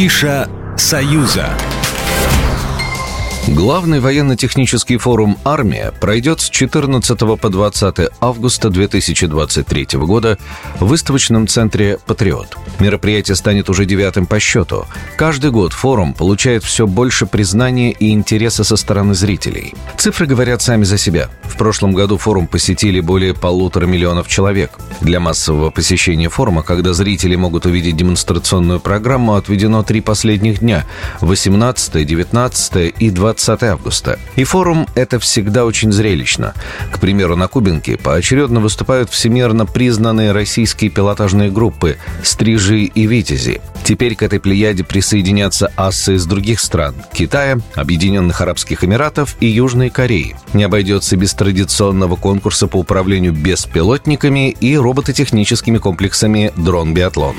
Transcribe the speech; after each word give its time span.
Афиша 0.00 0.48
«Союза». 0.78 1.79
Главный 3.50 3.98
военно-технический 3.98 4.96
форум 4.96 5.36
«Армия» 5.44 5.92
пройдет 6.00 6.40
с 6.40 6.48
14 6.48 7.18
по 7.18 7.48
20 7.48 8.10
августа 8.20 8.70
2023 8.70 9.86
года 9.94 10.38
в 10.78 10.86
выставочном 10.86 11.48
центре 11.48 11.98
«Патриот». 12.06 12.56
Мероприятие 12.78 13.34
станет 13.34 13.68
уже 13.68 13.86
девятым 13.86 14.26
по 14.26 14.38
счету. 14.38 14.86
Каждый 15.16 15.50
год 15.50 15.72
форум 15.72 16.14
получает 16.14 16.62
все 16.62 16.86
больше 16.86 17.26
признания 17.26 17.90
и 17.90 18.12
интереса 18.12 18.62
со 18.62 18.76
стороны 18.76 19.14
зрителей. 19.14 19.74
Цифры 19.98 20.26
говорят 20.26 20.62
сами 20.62 20.84
за 20.84 20.96
себя. 20.96 21.28
В 21.42 21.56
прошлом 21.56 21.92
году 21.92 22.18
форум 22.18 22.46
посетили 22.46 23.00
более 23.00 23.34
полутора 23.34 23.86
миллионов 23.86 24.28
человек. 24.28 24.78
Для 25.00 25.18
массового 25.18 25.70
посещения 25.70 26.28
форума, 26.28 26.62
когда 26.62 26.92
зрители 26.92 27.34
могут 27.34 27.66
увидеть 27.66 27.96
демонстрационную 27.96 28.78
программу, 28.78 29.34
отведено 29.34 29.82
три 29.82 30.00
последних 30.00 30.60
дня– 30.60 30.86
18, 31.20 32.06
19 32.06 32.94
и 32.96 33.10
20 33.10 33.39
20 33.40 33.62
августа. 33.62 34.18
И 34.36 34.44
форум– 34.44 34.86
это 34.94 35.18
всегда 35.18 35.64
очень 35.64 35.92
зрелищно. 35.92 36.52
К 36.92 37.00
примеру, 37.00 37.36
на 37.36 37.48
Кубинке 37.48 37.96
поочередно 37.96 38.60
выступают 38.60 39.10
всемирно 39.10 39.64
признанные 39.64 40.32
российские 40.32 40.90
пилотажные 40.90 41.50
группы 41.50 41.96
«Стрижи» 42.22 42.82
и 42.82 43.06
«Витязи». 43.06 43.62
Теперь 43.82 44.14
к 44.14 44.22
этой 44.22 44.40
плеяде 44.40 44.84
присоединятся 44.84 45.72
асы 45.76 46.16
из 46.16 46.26
других 46.26 46.60
стран– 46.60 46.94
Китая, 47.14 47.58
Объединенных 47.74 48.42
Арабских 48.42 48.84
Эмиратов 48.84 49.36
и 49.40 49.46
Южной 49.46 49.88
Кореи. 49.88 50.36
Не 50.52 50.64
обойдется 50.64 51.16
без 51.16 51.32
традиционного 51.32 52.16
конкурса 52.16 52.66
по 52.66 52.76
управлению 52.76 53.32
беспилотниками 53.32 54.50
и 54.50 54.76
робототехническими 54.76 55.78
комплексами 55.78 56.52
«Дрон-биатлон». 56.56 57.36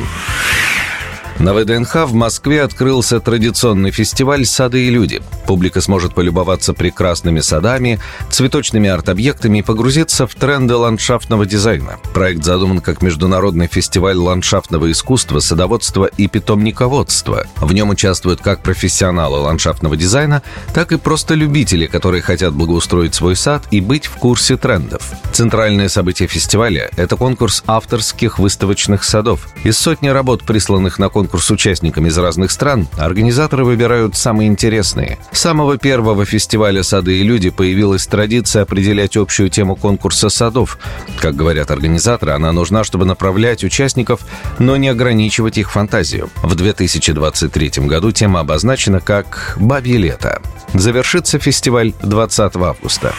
На 1.42 1.56
ВДНХ 1.56 2.06
в 2.06 2.14
Москве 2.14 2.62
открылся 2.62 3.20
традиционный 3.20 3.90
фестиваль 3.90 4.46
«Сады 4.46 4.86
и 4.86 4.92
люди». 4.92 5.22
Публика 5.52 5.82
сможет 5.82 6.16
полюбоваться 6.16 6.74
прекрасными 6.74 7.42
садами, 7.42 8.00
цветочными 8.30 8.90
арт-объектами 8.90 9.58
и 9.58 9.62
погрузиться 9.62 10.26
в 10.26 10.34
тренды 10.34 10.78
ландшафтного 10.78 11.46
дизайна. 11.46 12.00
Проект 12.14 12.46
задуман 12.46 12.80
как 12.80 13.02
международный 13.02 13.68
фестиваль 13.68 14.16
ландшафтного 14.16 14.90
искусства, 14.90 15.42
садоводства 15.42 16.06
и 16.06 16.30
питомниководства. 16.30 17.48
В 17.58 17.74
нем 17.74 17.90
участвуют 17.90 18.40
как 18.40 18.64
профессионалы 18.64 19.40
ландшафтного 19.40 19.98
дизайна, 19.98 20.42
так 20.74 20.94
и 20.94 20.98
просто 20.98 21.34
любители, 21.34 21.86
которые 21.86 22.22
хотят 22.22 22.54
благоустроить 22.54 23.14
свой 23.14 23.36
сад 23.36 23.64
и 23.72 23.82
быть 23.82 24.06
в 24.06 24.16
курсе 24.16 24.56
трендов. 24.56 25.12
Центральное 25.34 25.90
событие 25.90 26.30
фестиваля– 26.30 26.90
это 26.96 27.18
конкурс 27.18 27.62
авторских 27.68 28.40
выставочных 28.40 29.04
садов. 29.04 29.50
Из 29.66 29.78
сотни 29.78 30.08
работ, 30.08 30.44
присланных 30.44 30.98
на 30.98 31.10
конкурс 31.10 31.52
участниками 31.52 32.08
из 32.08 32.18
разных 32.18 32.52
стран, 32.52 32.88
организаторы 32.98 33.66
выбирают 33.66 34.16
самые 34.16 34.48
интересные. 34.48 35.18
Самого 35.42 35.80
первого 35.80 36.24
фестиваля 36.24 36.84
«Сады 36.84 37.18
и 37.18 37.24
люди» 37.24 37.50
появилась 37.50 38.06
традиция 38.06 38.62
определять 38.62 39.18
общую 39.18 39.50
тему 39.50 39.76
конкурса 39.76 40.30
садов. 40.30 40.78
Как 41.20 41.36
говорят 41.36 41.72
организаторы, 41.72 42.34
она 42.34 42.52
нужна, 42.52 42.84
чтобы 42.84 43.06
направлять 43.06 43.64
участников, 43.64 44.22
но 44.60 44.78
не 44.78 44.88
ограничивать 44.88 45.58
их 45.58 45.72
фантазию. 45.72 46.30
В 46.44 46.54
2023 46.54 47.88
году 47.88 48.12
тема 48.12 48.42
обозначена 48.42 49.00
как 49.00 49.58
«Бабье 49.60 49.98
лето». 49.98 50.44
Завершится 50.76 51.40
фестиваль 51.40 51.94
20 52.04 52.56
августа. 52.58 53.16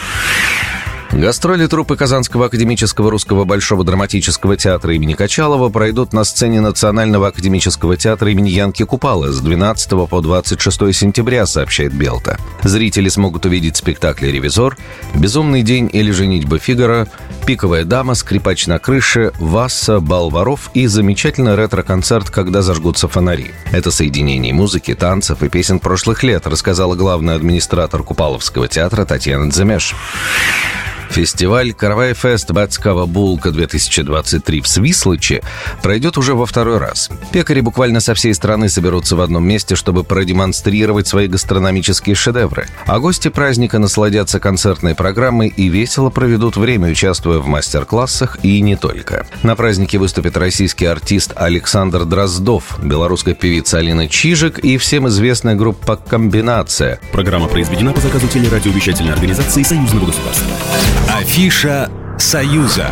Гастроли 1.13 1.67
труппы 1.67 1.95
Казанского 1.95 2.47
академического 2.47 3.11
русского 3.11 3.45
Большого 3.45 3.83
драматического 3.83 4.57
театра 4.57 4.95
имени 4.95 5.13
Качалова 5.13 5.69
пройдут 5.69 6.11
на 6.11 6.23
сцене 6.23 6.59
Национального 6.59 7.27
академического 7.27 7.95
театра 7.97 8.31
имени 8.31 8.49
Янки 8.49 8.83
Купала 8.83 9.31
с 9.31 9.39
12 9.39 10.09
по 10.09 10.21
26 10.21 10.93
сентября, 10.93 11.45
сообщает 11.45 11.93
Белта. 11.93 12.39
Зрители 12.63 13.09
смогут 13.09 13.45
увидеть 13.45 13.77
спектакли 13.77 14.27
«Ревизор», 14.27 14.75
«Безумный 15.13 15.61
день» 15.61 15.87
или 15.93 16.09
«Женитьба 16.09 16.57
Фигара», 16.57 17.07
«Пиковая 17.45 17.85
дама», 17.85 18.15
«Скрипач 18.15 18.65
на 18.65 18.79
крыше», 18.79 19.33
«Васса», 19.37 19.99
«Бал 19.99 20.31
воров» 20.31 20.71
и 20.73 20.87
замечательный 20.87 21.55
ретро-концерт 21.55 22.31
«Когда 22.31 22.63
зажгутся 22.63 23.07
фонари». 23.07 23.51
Это 23.71 23.91
соединение 23.91 24.51
музыки, 24.51 24.95
танцев 24.95 25.43
и 25.43 25.49
песен 25.49 25.79
прошлых 25.79 26.23
лет, 26.23 26.47
рассказала 26.47 26.95
главный 26.95 27.35
администратор 27.35 28.01
Купаловского 28.01 28.67
театра 28.67 29.05
Татьяна 29.05 29.51
Дземеш. 29.51 29.93
Фестиваль 31.13 31.73
«Каравай 31.73 32.15
Фест 32.15 32.49
Батского 32.49 33.05
Булка-2023» 33.05 34.61
в 34.61 34.67
Свислоче 34.67 35.43
пройдет 35.83 36.17
уже 36.17 36.33
во 36.33 36.47
второй 36.47 36.79
раз. 36.79 37.11
Пекари 37.31 37.61
буквально 37.61 37.99
со 37.99 38.15
всей 38.15 38.33
страны 38.33 38.67
соберутся 38.67 39.15
в 39.15 39.21
одном 39.21 39.47
месте, 39.47 39.75
чтобы 39.75 40.03
продемонстрировать 40.03 41.07
свои 41.07 41.27
гастрономические 41.27 42.15
шедевры. 42.15 42.65
А 42.87 42.97
гости 42.97 43.27
праздника 43.27 43.77
насладятся 43.77 44.39
концертной 44.39 44.95
программой 44.95 45.49
и 45.49 45.67
весело 45.69 46.09
проведут 46.09 46.57
время, 46.57 46.89
участвуя 46.89 47.37
в 47.37 47.45
мастер-классах 47.45 48.39
и 48.41 48.59
не 48.61 48.75
только. 48.75 49.27
На 49.43 49.55
празднике 49.55 49.99
выступит 49.99 50.35
российский 50.35 50.87
артист 50.87 51.33
Александр 51.35 52.05
Дроздов, 52.05 52.79
белорусская 52.81 53.35
певица 53.35 53.77
Алина 53.77 54.07
Чижик 54.07 54.57
и 54.57 54.79
всем 54.79 55.07
известная 55.09 55.53
группа 55.53 55.95
«Комбинация». 55.95 56.99
Программа 57.11 57.47
произведена 57.49 57.93
по 57.93 58.01
заказу 58.01 58.27
телерадиовещательной 58.27 59.13
организации 59.13 59.61
Союзного 59.61 60.07
государства. 60.07 60.47
Афиша 61.09 61.89
«Союза». 62.17 62.91